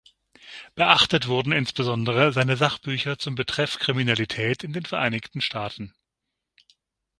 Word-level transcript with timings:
Beachtet 0.73 1.27
wurden 1.27 1.51
insbesondere 1.51 2.33
seine 2.33 2.57
Sachbücher 2.57 3.19
zum 3.19 3.35
Betreff 3.35 3.77
Kriminalität 3.77 4.63
in 4.63 4.73
den 4.73 4.83
Vereinigten 4.87 5.41
Staaten. 5.41 5.93